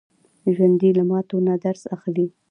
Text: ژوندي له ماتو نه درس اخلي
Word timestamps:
ژوندي 0.55 0.89
له 0.97 1.03
ماتو 1.11 1.35
نه 1.47 1.53
درس 1.65 1.83
اخلي 1.95 2.25